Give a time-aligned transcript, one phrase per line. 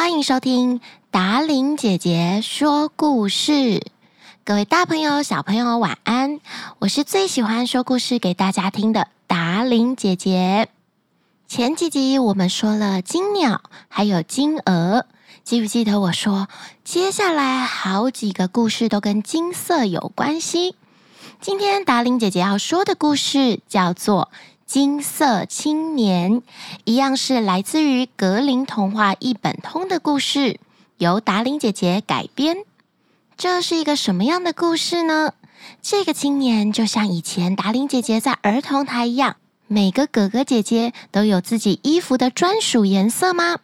[0.00, 3.82] 欢迎收听达琳姐姐说故事。
[4.44, 6.40] 各位大朋友、小朋友，晚安！
[6.78, 10.70] 我是最喜欢说故事给大家听的达琳姐姐。
[11.46, 15.04] 前几集我们说了金鸟，还有金鹅，
[15.44, 16.48] 记不记得我说
[16.82, 20.76] 接下来好几个故事都跟金色有关系？
[21.42, 24.30] 今天达琳姐姐要说的故事叫做
[24.70, 26.34] 《金色青年》，
[26.84, 30.60] 一样是来自于格林童话一本通的故事，
[30.98, 32.58] 由达伶姐姐改编。
[33.36, 35.34] 这是一个什么样的故事呢？
[35.82, 39.34] 这个青年就像以前达伶姐姐在儿童台一样，
[39.66, 43.56] 每个哥哥姐姐都有自己衣服的专属颜色吗？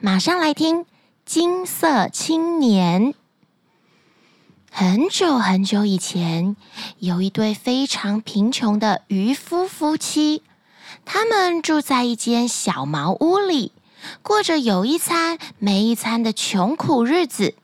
[0.00, 0.84] 马上来听
[1.26, 3.12] 《金色青年》。
[4.70, 6.54] 很久很久以前，
[6.98, 10.42] 有一对非常贫穷的渔夫夫妻，
[11.04, 13.72] 他们住在一间小茅屋里，
[14.22, 17.54] 过着有一餐没一餐的穷苦日子。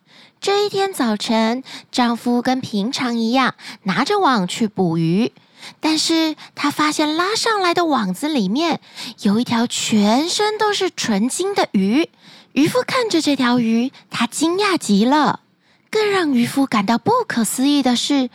[0.41, 5.33] 这一天早晨，丈夫跟平常一样，拿着网去捕鱼，
[5.81, 8.81] 但是他发现拉上来的网子里面
[9.21, 12.11] 有一条全身都是纯金的鱼。
[12.53, 15.41] 渔夫看着这条鱼，他惊讶极了。
[15.95, 18.29] 更让渔夫感到不可思议的是，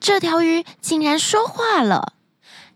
[0.00, 2.12] 这条鱼竟然说话了。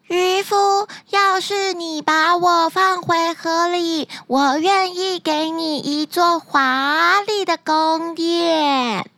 [0.06, 9.10] 渔夫，要是你把我放回河里，我愿意给你一座华丽的宫殿。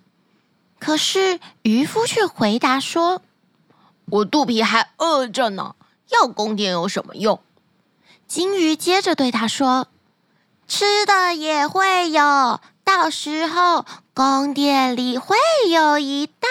[0.79, 3.21] 可是渔夫却回答说
[4.09, 5.75] ：“我肚皮还饿着呢，
[6.09, 7.41] 要宫殿有什么用？”
[8.27, 9.87] 金鱼接着对他说
[10.67, 13.84] ：“吃的也会有。”到时候，
[14.21, 15.35] 宫殿里会
[15.71, 16.47] 有一大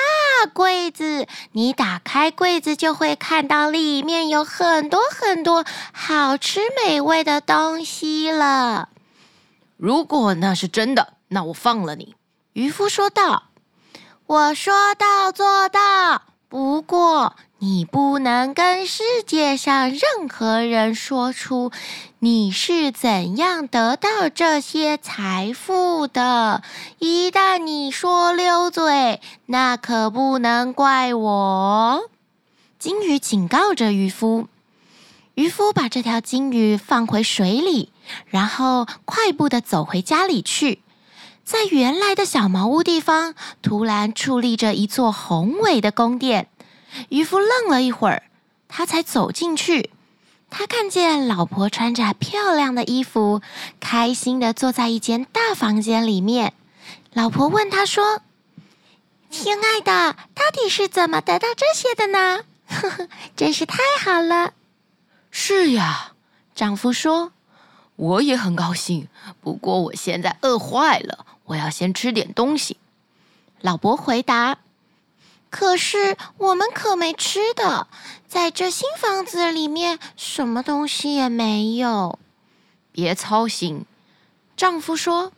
[0.53, 8.89] 柜子，你打开柜子就会看到里面有很多很多好吃美味的东西了。
[9.77, 12.15] 如果那是真的，那我放了你。”
[12.53, 13.49] 渔夫说道。
[14.25, 21.73] “我说到做到，不过……”你不能跟世界上任何人说出
[22.19, 26.63] 你是怎样得到这些财富的。
[26.99, 32.09] 一旦你说溜嘴，那可不能怪我。
[32.79, 34.47] 金鱼警告着渔夫。
[35.33, 37.91] 渔夫把这条金鱼放回水里，
[38.27, 40.79] 然后快步的走回家里去。
[41.49, 43.33] 在原来的小茅屋地方，
[43.63, 46.47] 突然矗立着一座宏伟的宫殿。
[47.09, 48.21] 渔夫愣了一会儿，
[48.67, 49.89] 他才走进去。
[50.51, 53.41] 他看见老婆穿着漂亮的衣服，
[53.79, 56.53] 开心地坐在一间大房间里面。
[57.13, 58.21] 老婆问他说
[59.31, 64.53] ：“亲爱的，到底是怎么得到这些的呢？”呵呵，真是太好了。
[65.31, 66.11] 是呀，
[66.53, 67.31] 丈夫说
[67.97, 69.07] ：“我也很高兴，
[69.41, 72.77] 不过我现在饿坏了，我要先吃点东西。”
[73.61, 74.57] 老伯回答。
[75.51, 77.87] 可是我们可没吃的，
[78.27, 82.19] 在这新房子里面，什么东西也没有。
[82.91, 83.85] 别操心，
[84.55, 85.31] 丈夫说：“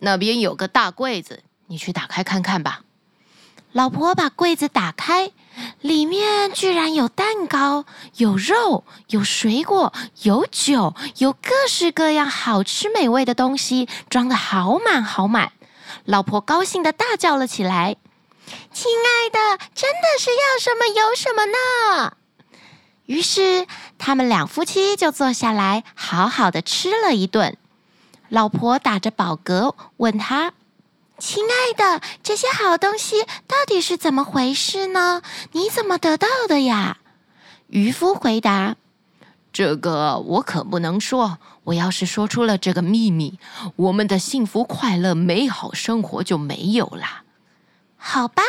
[0.00, 2.84] 那边有个大柜子，你去打开看看吧。”
[3.72, 5.30] 老婆把柜子打开，
[5.80, 7.86] 里面居然有蛋糕、
[8.16, 9.92] 有肉、有水果、
[10.22, 15.52] 有酒，有各式各样好吃美味的东西，装得好满好满。
[16.04, 17.96] 老婆高兴地大叫了起来。
[18.72, 22.16] 亲爱的，真的是要什么有什么呢？
[23.06, 23.66] 于是
[23.98, 27.56] 他们两夫妻就坐下来，好好的吃了一顿。
[28.28, 30.52] 老婆打着饱嗝，问他
[31.20, 35.20] ：“亲爱的，这些好东西到底是怎么回事呢？
[35.52, 36.96] 你怎么得到的呀？”
[37.68, 38.76] 渔夫回答
[39.52, 41.38] ：“这个我可不能说。
[41.64, 43.38] 我要是说出了这个秘密，
[43.76, 47.22] 我们的幸福、快乐、美好生活就没有了。”
[47.96, 48.42] 好吧，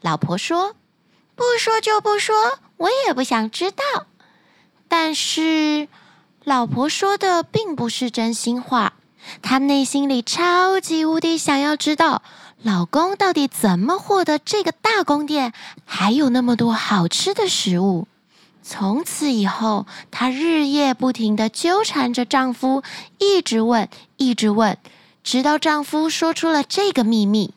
[0.00, 0.74] 老婆说
[1.36, 3.84] ：“不说就不说，我也不想知道。”
[4.88, 5.86] 但是，
[6.42, 8.94] 老婆说的并不是真心话。
[9.42, 12.22] 她内心里超级无敌想要知道，
[12.62, 15.52] 老公到底怎么获得这个大宫殿，
[15.84, 18.06] 还有那么多好吃的食物。
[18.62, 22.82] 从此以后，她日夜不停地纠缠着丈夫，
[23.18, 24.76] 一直问，一直问，
[25.24, 27.54] 直到丈夫说出了这个秘密。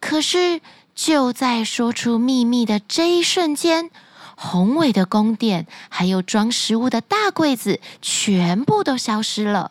[0.00, 0.60] 可是，
[0.94, 3.90] 就在说出秘密的这一瞬间，
[4.34, 9.70] 宏伟的宫殿还有装食物的大柜子全部都消失了。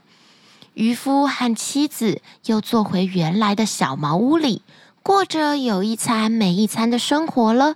[0.73, 4.61] 渔夫和妻子又坐回原来的小茅屋里，
[5.03, 7.75] 过着有一餐没一餐的生活了。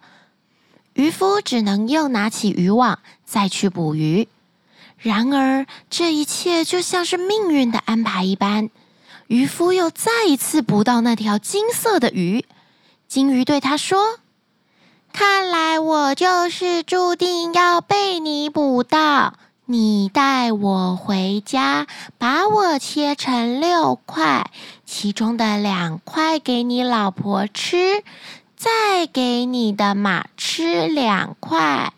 [0.94, 4.30] 渔夫只能又拿起渔网再去捕鱼。
[4.98, 8.70] 然而，这一切就像是命运的安排一般。
[9.28, 12.46] 渔夫又再一次捕到那条金色的鱼。
[13.08, 14.20] 金鱼对他说
[15.12, 19.34] ：“看来我就是注定要被你捕到。
[19.68, 21.88] 你带我回家，
[22.20, 24.52] 把我切成六块，
[24.86, 28.04] 其中的两块给你老婆吃，
[28.56, 31.94] 再给你的马吃两块，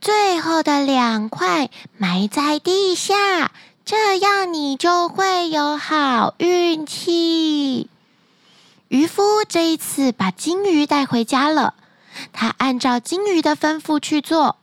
[0.00, 1.68] 最后的两块
[1.98, 3.50] 埋在地下，
[3.84, 7.90] 这样你就会有好运气。”
[8.86, 11.74] 渔夫这一次把金鱼带回家了，
[12.32, 14.58] 他按照金鱼的吩咐去做。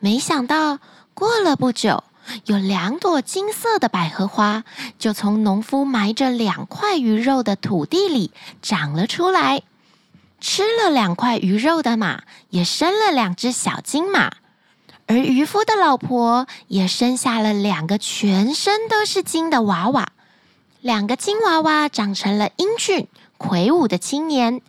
[0.00, 0.78] 没想到
[1.18, 2.04] 过了不久，
[2.44, 4.62] 有两朵金色的百合花
[5.00, 8.30] 就从农夫埋着两块鱼肉的土地里
[8.62, 9.62] 长了出来。
[10.40, 14.30] 吃了两块鱼肉的马也生了两只小金马，
[15.08, 20.10] 而渔夫的老婆也生下了两个全身都是金的娃娃。
[20.80, 24.60] 两个金娃娃长成了英俊魁梧的青年，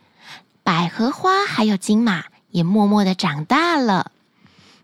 [0.64, 4.10] 百合花还有金马也默默的长大了。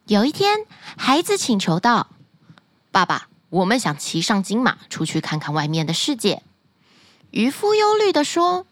[0.07, 0.59] 有一天，
[0.97, 2.07] 孩子请求道
[2.93, 6.43] ：“爸爸，我们想骑上金马出去看看外面的世界。”
[7.31, 8.67] 渔夫忧虑的说：“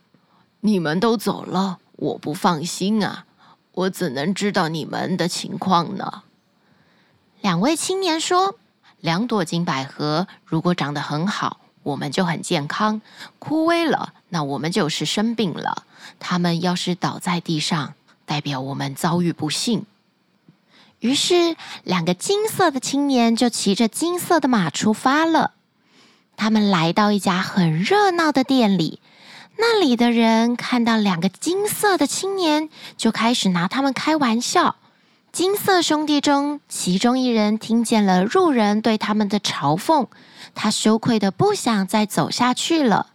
[0.62, 3.25] 你们都走了，我不放心啊，
[3.71, 6.21] 我怎能知道你们的情况呢？”
[7.41, 8.59] 两位青年说
[9.01, 13.01] ：“两朵金百合如果长得很好。”我们就很健康，
[13.39, 15.83] 枯萎了，那我们就是生病了。
[16.18, 17.95] 它们要是倒在地上，
[18.25, 19.85] 代表我们遭遇不幸。
[21.04, 25.52] 于是，两个金色的青年就骑着金色的马出发了。
[26.38, 29.02] 他们来到一家很热闹的店里，
[29.58, 34.78] 那里的人看到两个金色的青年，就开始拿他们开玩笑。
[35.34, 40.08] 金色兄弟中，其中一人听见了路人对他们的嘲讽。
[40.56, 43.08] 他羞愧的不想再走下去了，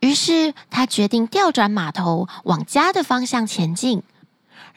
[0.00, 4.02] 于是他决定调转马头往家的方向前进。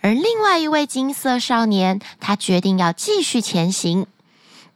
[0.02, 4.06] 而另外一位金色少年，他决定要继续前行。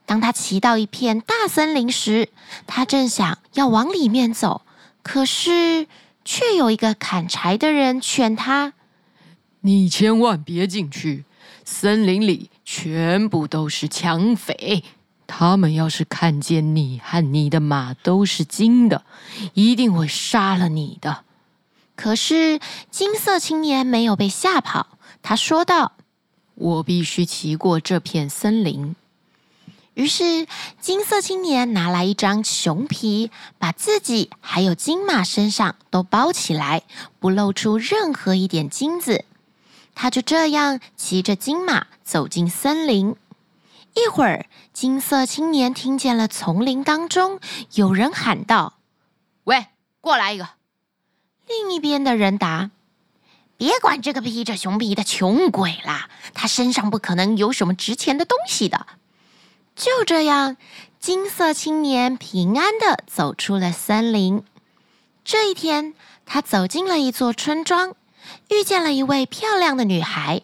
[0.05, 2.29] 当他骑到一片大森林时，
[2.67, 4.63] 他正想要往里面走，
[5.03, 5.87] 可是
[6.25, 8.73] 却有一个砍柴的人劝他
[9.61, 11.23] ：“你千万别进去，
[11.63, 14.83] 森林里全部都是抢匪。”
[15.27, 19.05] 他们要是看见你和你的马都是金的，
[19.53, 21.23] 一定会杀了你的。
[21.95, 22.59] 可是
[22.89, 25.93] 金色青年没有被吓跑，他说道
[26.55, 28.95] ：“我必须骑过这片森林。”
[29.93, 30.47] 于是
[30.79, 33.29] 金色青年拿来一张熊皮，
[33.59, 36.83] 把自己还有金马身上都包起来，
[37.19, 39.25] 不露出任何一点金子。
[39.93, 43.15] 他就这样骑着金马走进森林。
[43.93, 47.41] 一会儿，金色青年听见了丛林当中
[47.73, 48.75] 有人喊道
[49.43, 49.65] ：“喂，
[49.99, 50.47] 过来一个！”
[51.49, 52.71] 另一边的人答
[53.61, 58.87] ：“别管这个披着熊皮的穷鬼啦，他身上不可能有什么值钱的东西的。”
[59.77, 60.57] 就这样，
[60.99, 64.43] 金色青年平安的走出了森林。
[65.23, 65.93] 这一天，
[66.25, 67.93] 他走进了一座村庄，
[68.49, 70.41] 遇见了一位漂亮的女孩。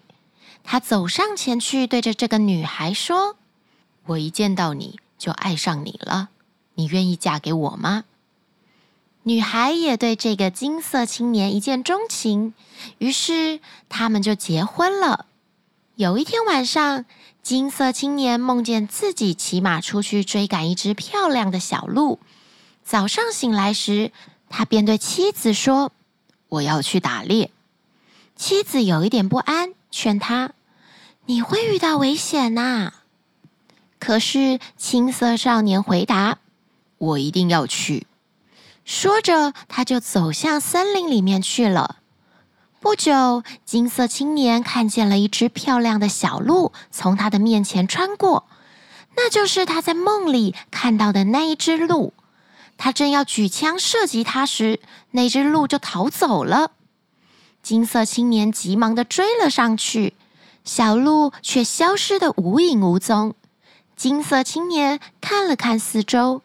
[0.64, 3.36] 他走上前去，对着这个女孩说
[4.06, 6.30] ：“我一见到你就爱上你了，
[6.76, 8.04] 你愿意嫁给我吗？”
[9.28, 12.54] 女孩也对这个金色青年一见钟情，
[12.98, 15.26] 于是他们就结婚了。
[15.96, 17.04] 有一天晚上，
[17.44, 22.20] 金色青年梦见自己骑马出去追赶一只漂亮的小鹿。
[22.86, 24.14] 早上醒来时，
[24.48, 25.92] 他便对妻子说
[26.48, 27.52] ：“我要去打猎。”
[28.38, 30.54] 妻子有一点不安，劝他。
[31.26, 32.94] 你会遇到危险呐！
[34.00, 36.38] 可是青色少年回答
[36.98, 38.08] ：“我一定要去。”
[38.88, 41.98] 说着，他就走向森林里面去了。
[42.80, 48.48] 不久，金色青年看见了一只漂亮的小鹿从他的面前穿过，
[49.18, 52.14] 那就是他在梦里看到的那一只鹿。
[52.78, 54.80] 他正要举枪射击它时，
[55.12, 56.72] 那只鹿就逃走了。
[57.62, 60.14] 金色青年急忙地追了上去。
[60.64, 63.36] 小鹿却消失得无影无踪。
[63.98, 66.42] 金色青年看了看四周，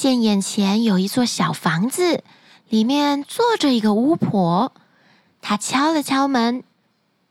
[0.00, 2.24] 见眼前有一座小房子，
[2.70, 4.72] 里面坐着一个巫婆。
[5.42, 6.64] 他敲了敲门：“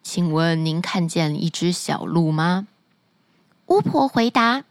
[0.04, 2.68] 请问您看见一只小鹿吗？”
[3.66, 4.66] 巫婆回答：“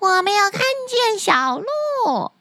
[0.00, 2.32] 我没有看见小鹿。”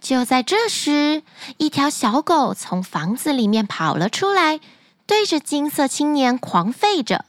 [0.00, 1.24] 就在这时，
[1.56, 4.60] 一条小狗从房子里面跑了出来，
[5.08, 7.24] 对着金色青年狂吠着。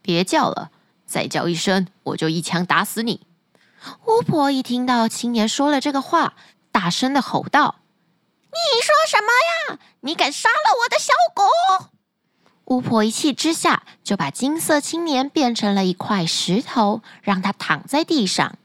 [0.00, 0.70] 别叫了，
[1.04, 3.25] 再叫一声，我就一枪打死你！
[4.06, 6.34] 巫婆一听到青年说了这个话，
[6.72, 7.76] 大声的吼道
[8.50, 9.28] ：“你说什么
[9.74, 9.78] 呀？
[10.00, 11.90] 你敢杀了我的小狗？
[12.64, 18.56] 巫婆一气之下，就把金色青年变成了一块石头，让他躺在地上。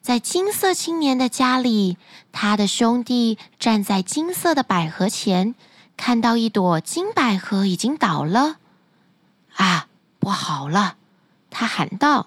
[0.00, 1.96] 在金色青年的家里，
[2.32, 5.54] 他的兄弟站在金色的百合前，
[5.96, 8.56] 看到一朵金百合已经倒了。
[9.54, 9.86] 啊，
[10.18, 10.96] 不好了！
[11.48, 12.26] 他喊道：“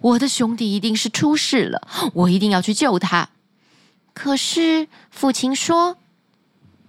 [0.00, 3.28] 我的兄弟一定是出事了，我一定要去救他。”
[4.12, 5.96] 可是父亲说：“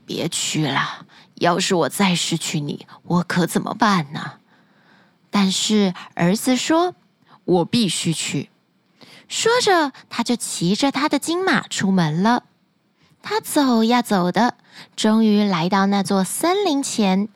[0.05, 1.05] 别去了。”
[1.41, 4.33] 要是我再失去你，我可怎么办呢？
[5.31, 6.93] 但是儿子说
[7.45, 8.51] ：“我必须去。”
[9.27, 12.43] 说着，他就骑着他的金马出门了。
[13.24, 14.55] 他走呀走的，
[14.95, 17.27] 终于来到那座森林前。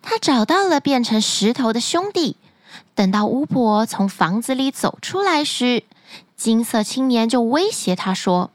[0.00, 2.36] 他找到了变成石头的兄弟。
[2.94, 5.84] 等到巫婆从房子里走出来时，
[6.36, 8.50] 金色青年就威胁他说：“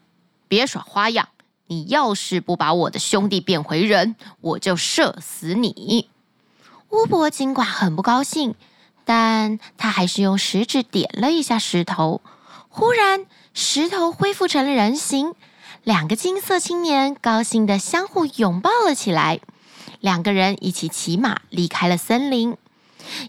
[0.48, 1.30] 别耍花样。”
[1.70, 6.08] 你要是不把我的兄弟变回人，我就射死你！
[6.92, 8.56] 巫婆尽管很不高兴，
[9.04, 12.22] 但她还是用食指点了一下石头。
[12.70, 15.34] 忽然，石头恢复成了人形，
[15.84, 19.42] 两个金色青年高兴地相互拥抱了起来。
[20.00, 22.56] 两个人一起骑马离开了森林，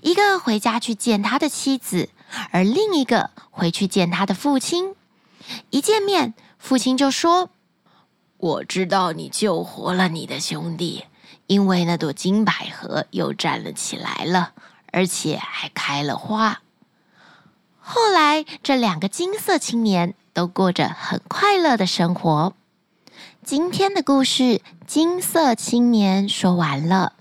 [0.02, 2.08] 一个回家去见他的妻子，
[2.50, 4.94] 而另一个回去见他的父亲。
[5.70, 7.50] 一见面，父亲就说。
[8.36, 11.06] 我知道你救活了你的兄弟，
[11.48, 14.52] 因为那朵金百合又站了起来了，
[14.92, 16.60] 而且还开了花。
[17.80, 22.52] 后来，这两个金色青年都过着很快乐的生活。
[23.44, 24.42] 今天的故事
[24.86, 27.14] 《金色青年》说完了。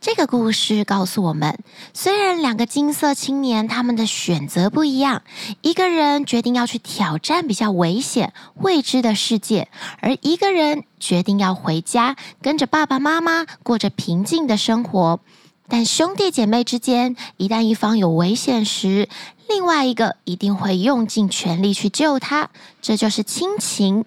[0.00, 1.58] 这个故事告诉我们，
[1.92, 5.22] 虽然两个金色青年他们的选择不一样，
[5.62, 9.68] 一个人决定要去挑战比较危险、未知的世界，
[10.00, 15.20] 而一个人决定要回家，跟着爸爸妈妈过着平静的生活。
[15.68, 19.08] 但兄弟姐妹之间，一旦一方有危险时，
[19.48, 22.50] 另外一个一定会用尽全力去救他，
[22.80, 24.04] 这就是亲情。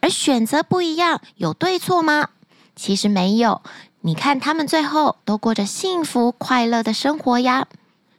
[0.00, 2.28] 而选择不一样，有对错吗？
[2.76, 3.62] 其实没有。
[4.02, 7.66] 你看，他们最后都过着幸福快乐的生活呀。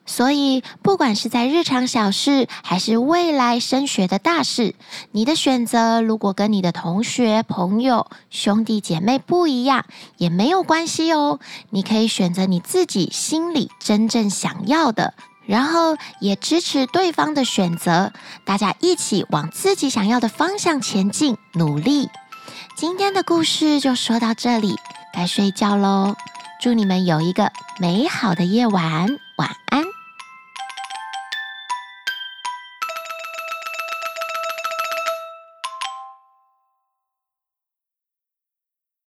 [0.05, 4.75] 所以，不管是在日常小事，还是未来升学的大事，
[5.11, 9.85] 你的选择如果跟你的同学、朋友、兄弟姐妹不一样，
[10.17, 11.39] 也没有关系哦。
[11.69, 15.13] 你可以选择你自己心里真正想要的，
[15.45, 18.11] 然后也支持对方的选择，
[18.43, 22.09] 大家一起往自己想要的方向前进，努力。
[22.75, 24.75] 今天的故事就说到这里。
[25.13, 26.15] 该睡觉喽，
[26.59, 29.80] 祝你们有一个美好的夜晚，晚安。